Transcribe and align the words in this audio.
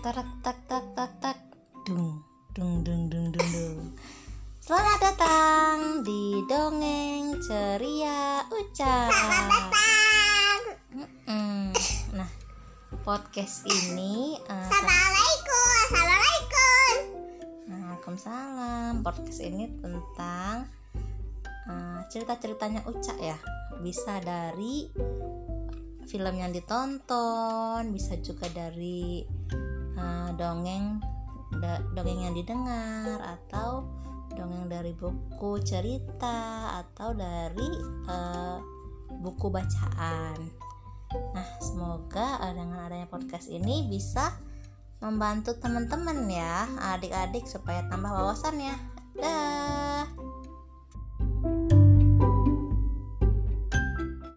tak 0.00 0.16
tak 0.40 0.56
tak 0.64 0.84
tak 0.96 1.12
tak 1.20 1.36
dung 1.84 2.24
dung 2.56 2.80
dung 2.80 3.12
dung 3.12 3.28
dung 3.36 3.48
dung 3.52 3.92
Selamat 4.56 4.96
datang 4.96 6.00
di 6.00 6.40
dongeng 6.48 7.36
ceria 7.44 8.40
Uca. 8.48 8.96
Selamat 9.12 9.44
datang. 9.52 10.60
Mm-mm. 10.96 11.76
Nah, 12.16 12.30
podcast 13.04 13.68
ini 13.68 14.40
uh, 14.48 14.56
Assalamualaikum. 14.56 15.68
Assalamualaikum. 15.84 16.92
Waalaikumsalam. 17.68 18.92
Podcast 19.04 19.40
ini 19.44 19.68
tentang 19.84 20.64
uh, 21.68 22.00
cerita-ceritanya 22.08 22.88
Uca 22.88 23.20
ya. 23.20 23.36
Bisa 23.84 24.16
dari 24.24 24.88
film 26.08 26.34
yang 26.40 26.56
ditonton, 26.56 27.92
bisa 27.92 28.16
juga 28.24 28.48
dari 28.48 29.28
uh, 30.00 30.32
dongeng 30.34 31.04
da- 31.60 31.84
dongeng 31.92 32.30
yang 32.30 32.34
didengar 32.34 33.20
atau 33.20 33.84
dongeng 34.32 34.72
dari 34.72 34.96
buku 34.96 35.60
cerita 35.60 36.72
atau 36.80 37.12
dari 37.12 37.70
uh, 38.08 38.58
buku 39.20 39.52
bacaan. 39.52 40.38
Nah, 41.10 41.48
semoga 41.60 42.38
uh, 42.40 42.52
dengan 42.54 42.86
adanya 42.86 43.10
podcast 43.10 43.50
ini 43.50 43.90
bisa 43.90 44.32
membantu 45.00 45.56
teman-teman 45.56 46.28
ya, 46.28 46.68
adik-adik 46.94 47.48
supaya 47.48 47.84
tambah 47.88 48.12
wawasannya. 48.12 48.76
Dah. 49.16 49.99